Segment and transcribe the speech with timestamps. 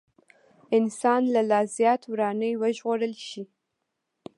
[0.77, 3.43] انسان له لا زيات وراني وژغورل شي.